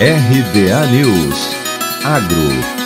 [0.00, 1.54] RBA News.
[2.02, 2.79] Agro